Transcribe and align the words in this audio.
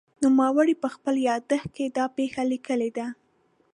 نوموړي 0.23 0.75
په 0.83 0.87
خپل 0.95 1.15
یادښت 1.29 1.69
کې 1.75 1.85
دا 1.97 2.05
پېښه 2.17 2.43
لیکلې 2.51 2.89
ده. 2.97 3.07